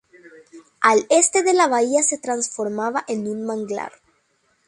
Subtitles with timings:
[0.81, 3.91] Al este la bahía se transformaba en un manglar.